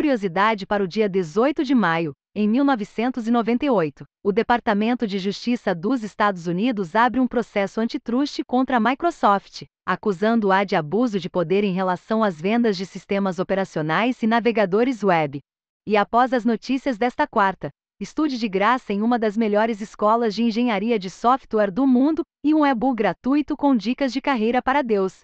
curiosidade 0.00 0.66
para 0.66 0.82
o 0.82 0.88
dia 0.88 1.06
18 1.06 1.62
de 1.62 1.74
maio, 1.74 2.14
em 2.34 2.48
1998, 2.48 4.06
o 4.24 4.32
Departamento 4.32 5.06
de 5.06 5.18
Justiça 5.18 5.74
dos 5.74 6.02
Estados 6.02 6.46
Unidos 6.46 6.96
abre 6.96 7.20
um 7.20 7.26
processo 7.26 7.82
antitruste 7.82 8.42
contra 8.42 8.78
a 8.78 8.80
Microsoft, 8.80 9.64
acusando-a 9.86 10.64
de 10.64 10.74
abuso 10.74 11.20
de 11.20 11.28
poder 11.28 11.64
em 11.64 11.74
relação 11.74 12.24
às 12.24 12.40
vendas 12.40 12.78
de 12.78 12.86
sistemas 12.86 13.38
operacionais 13.38 14.22
e 14.22 14.26
navegadores 14.26 15.04
web. 15.04 15.38
E 15.86 15.98
após 15.98 16.32
as 16.32 16.46
notícias 16.46 16.96
desta 16.96 17.26
quarta, 17.26 17.68
estude 18.00 18.38
de 18.38 18.48
graça 18.48 18.94
em 18.94 19.02
uma 19.02 19.18
das 19.18 19.36
melhores 19.36 19.82
escolas 19.82 20.34
de 20.34 20.42
engenharia 20.42 20.98
de 20.98 21.10
software 21.10 21.70
do 21.70 21.86
mundo 21.86 22.22
e 22.42 22.54
um 22.54 22.64
e-book 22.64 22.96
gratuito 22.96 23.54
com 23.54 23.76
dicas 23.76 24.14
de 24.14 24.22
carreira 24.22 24.62
para 24.62 24.80
Deus. 24.80 25.20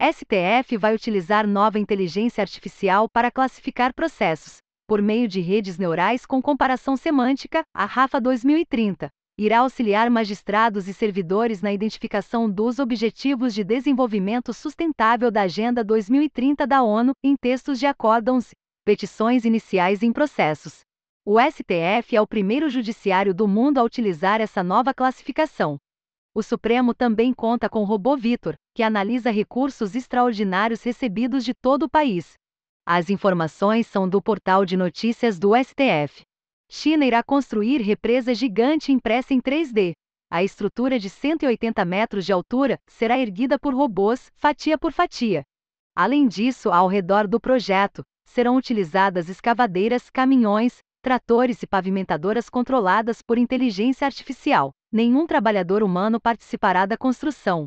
STF 0.00 0.76
vai 0.76 0.94
utilizar 0.94 1.46
nova 1.46 1.78
inteligência 1.78 2.42
artificial 2.42 3.08
para 3.08 3.30
classificar 3.30 3.94
processos, 3.94 4.58
por 4.86 5.00
meio 5.00 5.26
de 5.26 5.40
redes 5.40 5.78
neurais 5.78 6.26
com 6.26 6.42
comparação 6.42 6.98
semântica, 6.98 7.62
a 7.74 7.86
RAFA 7.86 8.20
2030. 8.20 9.08
Irá 9.38 9.60
auxiliar 9.60 10.10
magistrados 10.10 10.86
e 10.86 10.92
servidores 10.92 11.62
na 11.62 11.72
identificação 11.72 12.50
dos 12.50 12.78
Objetivos 12.78 13.54
de 13.54 13.64
Desenvolvimento 13.64 14.52
Sustentável 14.52 15.30
da 15.30 15.42
Agenda 15.42 15.82
2030 15.82 16.66
da 16.66 16.82
ONU 16.82 17.12
em 17.24 17.34
textos 17.34 17.78
de 17.78 17.86
acórdãos, 17.86 18.50
petições 18.84 19.46
iniciais 19.46 20.02
em 20.02 20.12
processos. 20.12 20.80
O 21.24 21.40
STF 21.40 22.14
é 22.14 22.20
o 22.20 22.26
primeiro 22.26 22.68
judiciário 22.68 23.34
do 23.34 23.48
mundo 23.48 23.78
a 23.78 23.82
utilizar 23.82 24.42
essa 24.42 24.62
nova 24.62 24.92
classificação. 24.92 25.78
O 26.36 26.42
Supremo 26.42 26.92
também 26.92 27.32
conta 27.32 27.66
com 27.66 27.80
o 27.80 27.84
robô 27.84 28.14
Vitor, 28.14 28.56
que 28.74 28.82
analisa 28.82 29.30
recursos 29.30 29.94
extraordinários 29.94 30.82
recebidos 30.82 31.42
de 31.42 31.54
todo 31.54 31.84
o 31.84 31.88
país. 31.88 32.34
As 32.84 33.08
informações 33.08 33.86
são 33.86 34.06
do 34.06 34.20
portal 34.20 34.66
de 34.66 34.76
notícias 34.76 35.38
do 35.38 35.52
STF. 35.56 36.20
China 36.70 37.06
irá 37.06 37.22
construir 37.22 37.80
represa 37.80 38.34
gigante 38.34 38.92
impressa 38.92 39.32
em 39.32 39.40
3D. 39.40 39.92
A 40.30 40.44
estrutura 40.44 40.98
de 40.98 41.08
180 41.08 41.82
metros 41.86 42.26
de 42.26 42.34
altura 42.34 42.78
será 42.86 43.18
erguida 43.18 43.58
por 43.58 43.74
robôs, 43.74 44.30
fatia 44.34 44.76
por 44.76 44.92
fatia. 44.92 45.42
Além 45.96 46.28
disso, 46.28 46.70
ao 46.70 46.86
redor 46.86 47.26
do 47.26 47.40
projeto, 47.40 48.02
serão 48.26 48.56
utilizadas 48.56 49.30
escavadeiras, 49.30 50.10
caminhões, 50.10 50.80
tratores 51.00 51.62
e 51.62 51.66
pavimentadoras 51.66 52.50
controladas 52.50 53.22
por 53.22 53.38
inteligência 53.38 54.04
artificial. 54.04 54.70
Nenhum 54.92 55.26
trabalhador 55.26 55.82
humano 55.82 56.20
participará 56.20 56.86
da 56.86 56.96
construção. 56.96 57.66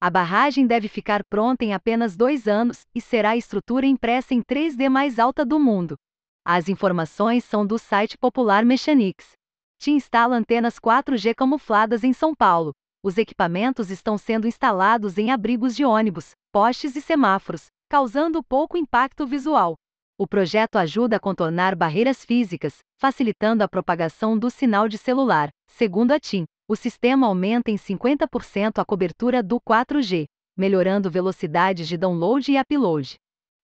A 0.00 0.08
barragem 0.08 0.66
deve 0.66 0.88
ficar 0.88 1.22
pronta 1.24 1.64
em 1.64 1.74
apenas 1.74 2.16
dois 2.16 2.48
anos 2.48 2.86
e 2.94 3.00
será 3.00 3.30
a 3.30 3.36
estrutura 3.36 3.86
impressa 3.86 4.32
em 4.32 4.42
3D 4.42 4.88
mais 4.88 5.18
alta 5.18 5.44
do 5.44 5.58
mundo. 5.58 5.96
As 6.44 6.68
informações 6.68 7.44
são 7.44 7.66
do 7.66 7.78
site 7.78 8.16
Popular 8.16 8.64
Mechanics. 8.64 9.32
Te 9.78 9.90
instala 9.90 10.36
antenas 10.36 10.78
4G 10.78 11.34
camufladas 11.34 12.02
em 12.02 12.12
São 12.12 12.34
Paulo. 12.34 12.72
Os 13.02 13.18
equipamentos 13.18 13.90
estão 13.90 14.16
sendo 14.16 14.46
instalados 14.46 15.18
em 15.18 15.30
abrigos 15.30 15.74
de 15.74 15.84
ônibus, 15.84 16.32
postes 16.52 16.96
e 16.96 17.00
semáforos, 17.00 17.66
causando 17.88 18.42
pouco 18.42 18.76
impacto 18.76 19.26
visual. 19.26 19.74
O 20.18 20.26
projeto 20.26 20.76
ajuda 20.76 21.16
a 21.16 21.20
contornar 21.20 21.74
barreiras 21.74 22.24
físicas, 22.24 22.78
facilitando 22.98 23.64
a 23.64 23.68
propagação 23.68 24.38
do 24.38 24.50
sinal 24.50 24.86
de 24.86 24.98
celular. 24.98 25.48
Segundo 25.66 26.12
a 26.12 26.20
TIM, 26.20 26.44
o 26.70 26.76
sistema 26.76 27.26
aumenta 27.26 27.68
em 27.68 27.74
50% 27.74 28.78
a 28.78 28.84
cobertura 28.84 29.42
do 29.42 29.60
4G, 29.60 30.26
melhorando 30.56 31.10
velocidades 31.10 31.88
de 31.88 31.96
download 31.96 32.52
e 32.52 32.60
upload. 32.60 33.16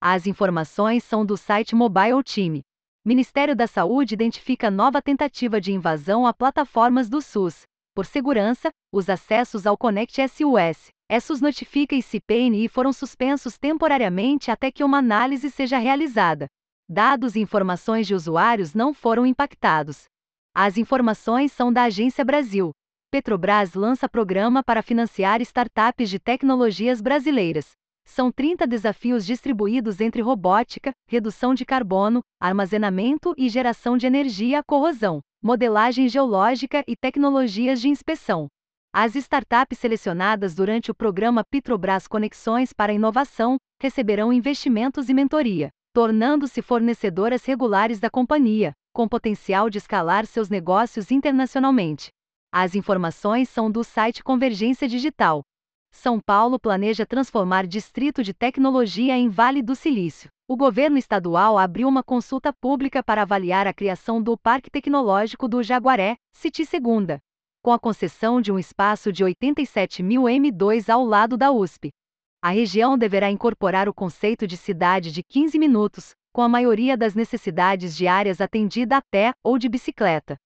As 0.03 0.27
informações 0.27 1.05
são 1.05 1.25
do 1.25 1.37
site 1.37 1.73
Mobile 1.73 2.21
Team. 2.25 2.63
Ministério 3.05 3.55
da 3.55 3.69
Saúde 3.69 4.15
identifica 4.15 4.73
nova 4.73 5.01
tentativa 5.01 5.61
de 5.61 5.73
invasão 5.73 6.27
a 6.27 6.35
plataformas 6.35 7.09
do 7.09 7.23
SUS. 7.23 7.63
Por 7.95 8.05
segurança, 8.07 8.70
os 8.92 9.09
acessos 9.09 9.69
ao 9.69 9.79
Connect 9.79 10.20
SUS, 10.27 10.89
ESUS 11.09 11.41
notifica 11.41 11.95
e 11.95 12.03
CPNI 12.03 12.67
foram 12.67 12.92
suspensos 12.92 13.57
temporariamente 13.57 14.51
até 14.51 14.73
que 14.73 14.83
uma 14.83 14.98
análise 14.98 15.48
seja 15.48 15.79
realizada. 15.79 16.48
Dados 16.89 17.36
e 17.36 17.41
informações 17.41 18.05
de 18.05 18.17
usuários 18.17 18.75
não 18.75 18.92
foram 18.92 19.25
impactados. 19.25 20.07
As 20.53 20.77
informações 20.77 21.53
são 21.53 21.73
da 21.73 21.85
Agência 21.85 22.25
Brasil. 22.25 22.73
Petrobras 23.11 23.74
lança 23.74 24.08
programa 24.08 24.64
para 24.64 24.83
financiar 24.83 25.40
startups 25.40 26.11
de 26.11 26.18
tecnologias 26.18 27.00
brasileiras. 27.00 27.70
São 28.05 28.33
30 28.33 28.67
desafios 28.67 29.24
distribuídos 29.24 30.00
entre 30.00 30.20
robótica, 30.20 30.92
redução 31.08 31.55
de 31.55 31.64
carbono, 31.64 32.20
armazenamento 32.40 33.33
e 33.36 33.48
geração 33.48 33.96
de 33.96 34.06
energia, 34.06 34.62
corrosão, 34.67 35.20
modelagem 35.42 36.08
geológica 36.08 36.83
e 36.86 36.96
tecnologias 36.96 37.80
de 37.80 37.89
inspeção. 37.89 38.48
As 38.92 39.14
startups 39.14 39.78
selecionadas 39.78 40.55
durante 40.55 40.90
o 40.90 40.94
programa 40.94 41.44
Petrobras 41.48 42.08
Conexões 42.08 42.73
para 42.73 42.92
Inovação 42.92 43.56
receberão 43.80 44.33
investimentos 44.33 45.08
e 45.08 45.14
mentoria, 45.14 45.70
tornando-se 45.92 46.61
fornecedoras 46.61 47.44
regulares 47.44 48.00
da 48.00 48.11
companhia, 48.11 48.73
com 48.92 49.06
potencial 49.08 49.70
de 49.70 49.78
escalar 49.78 50.27
seus 50.27 50.48
negócios 50.48 51.11
internacionalmente. 51.11 52.11
As 52.58 52.74
informações 52.74 53.50
são 53.50 53.70
do 53.70 53.84
site 53.84 54.24
Convergência 54.24 54.89
Digital. 54.89 55.42
São 55.92 56.18
Paulo 56.18 56.58
planeja 56.58 57.05
transformar 57.05 57.67
Distrito 57.67 58.24
de 58.24 58.33
Tecnologia 58.33 59.14
em 59.14 59.28
Vale 59.28 59.62
do 59.62 59.77
Silício. 59.77 60.30
O 60.48 60.56
governo 60.56 60.96
estadual 60.96 61.58
abriu 61.58 61.86
uma 61.86 62.02
consulta 62.02 62.55
pública 62.55 63.02
para 63.02 63.20
avaliar 63.20 63.67
a 63.67 63.74
criação 63.74 64.22
do 64.22 64.39
Parque 64.39 64.70
Tecnológico 64.70 65.46
do 65.46 65.62
Jaguaré, 65.62 66.17
City 66.33 66.64
Segunda, 66.64 67.18
com 67.62 67.72
a 67.72 67.78
concessão 67.78 68.40
de 68.40 68.50
um 68.50 68.58
espaço 68.58 69.12
de 69.12 69.23
87 69.23 70.02
mil 70.02 70.23
M2 70.23 70.88
ao 70.88 71.05
lado 71.05 71.36
da 71.36 71.52
USP. 71.52 71.90
A 72.40 72.48
região 72.48 72.96
deverá 72.96 73.30
incorporar 73.30 73.86
o 73.86 73.92
conceito 73.92 74.46
de 74.46 74.56
cidade 74.56 75.12
de 75.12 75.23
15 75.23 75.58
minutos, 75.58 76.14
com 76.33 76.40
a 76.40 76.48
maioria 76.48 76.96
das 76.96 77.14
necessidades 77.14 77.94
diárias 77.94 78.40
atendida 78.40 78.96
a 78.96 79.02
pé 79.11 79.34
ou 79.44 79.58
de 79.58 79.68
bicicleta. 79.68 80.38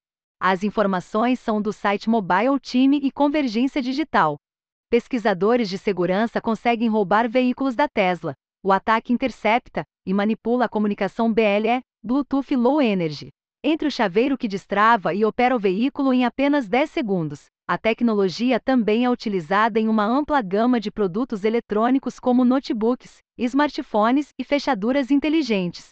As 0.43 0.65
informações 0.65 1.39
são 1.39 1.61
do 1.61 1.71
site 1.71 2.09
Mobile 2.09 2.59
Team 2.59 2.95
e 2.95 3.13
Convergência 3.13 3.83
Digital. 3.83 4.39
Pesquisadores 4.89 5.69
de 5.69 5.77
segurança 5.77 6.41
conseguem 6.41 6.89
roubar 6.89 7.29
veículos 7.29 7.75
da 7.77 7.87
Tesla. 7.87 8.33
O 8.65 8.73
ataque 8.73 9.13
intercepta 9.13 9.85
e 10.07 10.15
manipula 10.15 10.65
a 10.65 10.69
comunicação 10.69 11.31
BLE, 11.31 11.83
Bluetooth 12.03 12.57
Low 12.57 12.81
Energy 12.81 13.29
entre 13.63 13.87
o 13.87 13.91
chaveiro 13.91 14.39
que 14.39 14.49
destrava 14.49 15.13
e 15.13 15.25
opera 15.25 15.55
o 15.55 15.59
veículo 15.59 16.13
em 16.13 16.25
apenas 16.25 16.67
10 16.67 16.91
segundos. 16.91 17.45
A 17.69 17.77
tecnologia 17.77 18.59
também 18.59 19.05
é 19.05 19.11
utilizada 19.11 19.79
em 19.79 19.87
uma 19.87 20.05
ampla 20.05 20.41
gama 20.41 20.81
de 20.81 20.91
produtos 20.91 21.45
eletrônicos 21.45 22.19
como 22.19 22.45
notebooks, 22.45 23.19
smartphones 23.39 24.31
e 24.39 24.45
fechaduras 24.45 25.11
inteligentes. 25.11 25.91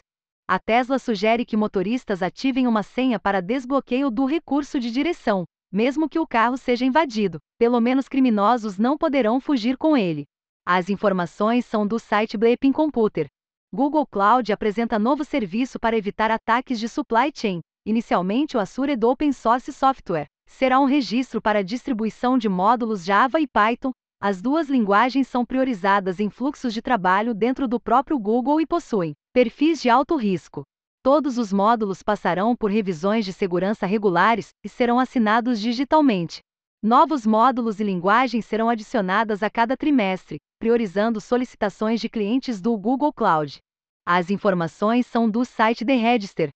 A 0.50 0.58
Tesla 0.58 0.98
sugere 0.98 1.44
que 1.44 1.58
motoristas 1.58 2.22
ativem 2.22 2.66
uma 2.66 2.82
senha 2.82 3.20
para 3.20 3.42
desbloqueio 3.42 4.10
do 4.10 4.24
recurso 4.24 4.80
de 4.80 4.90
direção, 4.90 5.44
mesmo 5.70 6.08
que 6.08 6.18
o 6.18 6.26
carro 6.26 6.56
seja 6.56 6.86
invadido. 6.86 7.38
Pelo 7.58 7.78
menos 7.80 8.08
criminosos 8.08 8.78
não 8.78 8.96
poderão 8.96 9.40
fugir 9.40 9.76
com 9.76 9.94
ele. 9.94 10.24
As 10.66 10.88
informações 10.88 11.66
são 11.66 11.86
do 11.86 11.98
site 11.98 12.38
Bleeping 12.38 12.72
Computer, 12.72 13.28
Google 13.70 14.06
Cloud 14.06 14.50
apresenta 14.50 14.98
novo 14.98 15.22
serviço 15.22 15.78
para 15.78 15.98
evitar 15.98 16.30
ataques 16.30 16.80
de 16.80 16.88
supply 16.88 17.30
chain. 17.34 17.60
Inicialmente, 17.84 18.56
o 18.56 18.60
Azure 18.60 18.96
do 18.96 19.10
Open 19.10 19.30
Source 19.30 19.70
Software 19.70 20.26
será 20.46 20.80
um 20.80 20.86
registro 20.86 21.42
para 21.42 21.62
distribuição 21.62 22.38
de 22.38 22.48
módulos 22.48 23.04
Java 23.04 23.38
e 23.38 23.46
Python. 23.46 23.90
As 24.18 24.40
duas 24.40 24.70
linguagens 24.70 25.28
são 25.28 25.44
priorizadas 25.44 26.18
em 26.18 26.30
fluxos 26.30 26.72
de 26.72 26.80
trabalho 26.80 27.34
dentro 27.34 27.68
do 27.68 27.78
próprio 27.78 28.18
Google 28.18 28.58
e 28.58 28.66
possuem 28.66 29.12
perfis 29.38 29.80
de 29.80 29.88
alto 29.88 30.16
risco. 30.16 30.64
Todos 31.00 31.38
os 31.38 31.52
módulos 31.52 32.02
passarão 32.02 32.56
por 32.56 32.72
revisões 32.72 33.24
de 33.24 33.32
segurança 33.32 33.86
regulares 33.86 34.48
e 34.64 34.68
serão 34.68 34.98
assinados 34.98 35.60
digitalmente. 35.60 36.40
Novos 36.82 37.24
módulos 37.24 37.78
e 37.78 37.84
linguagens 37.84 38.44
serão 38.46 38.68
adicionadas 38.68 39.40
a 39.40 39.48
cada 39.48 39.76
trimestre, 39.76 40.38
priorizando 40.58 41.20
solicitações 41.20 42.00
de 42.00 42.08
clientes 42.08 42.60
do 42.60 42.76
Google 42.76 43.12
Cloud. 43.12 43.58
As 44.04 44.28
informações 44.28 45.06
são 45.06 45.30
do 45.30 45.44
site 45.44 45.84
The 45.84 45.94
Register. 45.94 46.48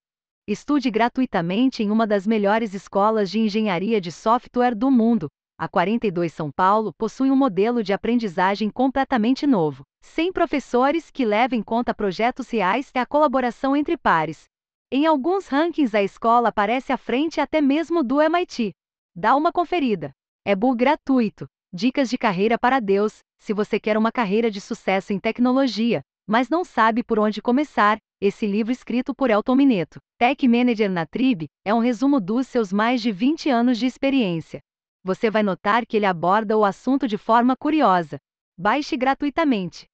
Estude 0.49 0.91
gratuitamente 0.91 1.85
em 1.85 1.91
uma 1.93 2.05
das 2.05 2.27
melhores 2.27 2.75
escolas 2.75 3.31
de 3.31 3.39
engenharia 3.39 4.01
de 4.01 4.11
software 4.11 4.75
do 4.75 4.91
mundo. 4.91 5.29
A 5.63 5.69
42 5.69 6.33
São 6.33 6.51
Paulo 6.51 6.93
possui 6.93 7.31
um 7.31 7.37
modelo 7.37 7.85
de 7.85 7.93
aprendizagem 7.93 8.69
completamente 8.69 9.47
novo, 9.47 9.85
sem 10.01 10.33
professores 10.33 11.09
que 11.09 11.25
levem 11.25 11.61
em 11.61 11.63
conta 11.63 11.95
projetos 11.95 12.51
reais 12.51 12.91
e 12.93 12.99
a 12.99 13.07
colaboração 13.07 13.77
entre 13.77 13.97
pares. 13.97 14.47
Em 14.91 15.07
alguns 15.07 15.47
rankings, 15.47 15.97
a 15.97 16.03
escola 16.03 16.49
aparece 16.49 16.93
à 16.93 16.97
frente 16.97 17.41
até 17.41 17.61
mesmo 17.61 18.03
do 18.03 18.21
MIT. 18.21 18.73
Dá 19.15 19.37
uma 19.37 19.53
conferida. 19.53 20.11
É 20.45 20.57
book 20.57 20.77
gratuito. 20.77 21.47
Dicas 21.73 22.11
de 22.11 22.19
carreira 22.19 22.59
para 22.59 22.81
Deus. 22.81 23.21
Se 23.39 23.53
você 23.53 23.79
quer 23.79 23.97
uma 23.97 24.11
carreira 24.11 24.51
de 24.51 24.61
sucesso 24.61 25.13
em 25.13 25.21
tecnologia, 25.21 26.03
mas 26.27 26.49
não 26.49 26.65
sabe 26.65 27.05
por 27.05 27.21
onde 27.21 27.41
começar, 27.41 27.99
esse 28.21 28.49
livro 28.49 28.73
escrito 28.73 29.15
por 29.15 29.31
Elton 29.31 29.55
Mineto, 29.55 30.01
Tech 30.19 30.49
Manager 30.49 30.91
na 30.91 31.07
Trib, 31.07 31.45
é 31.65 31.73
um 31.73 31.79
resumo 31.79 32.19
dos 32.19 32.49
seus 32.49 32.73
mais 32.73 33.01
de 33.01 33.13
20 33.13 33.49
anos 33.49 33.79
de 33.79 33.87
experiência 33.87 34.61
você 35.05 35.31
vai 35.31 35.43
notar 35.43 35.85
que 35.85 35.97
ele 35.97 36.07
aborda 36.07 36.57
o 36.57 36.65
assunto 36.65 37.09
de 37.09 37.19
forma 37.19 37.57
curiosa. 37.57 38.19
Baixe 38.57 38.97
gratuitamente. 38.97 39.87